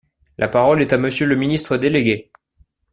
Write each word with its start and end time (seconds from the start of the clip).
La 0.39 0.47
parole 0.47 0.81
est 0.81 0.93
à 0.93 0.97
Monsieur 0.97 1.27
le 1.27 1.35
ministre 1.35 1.77
délégué. 1.77 2.31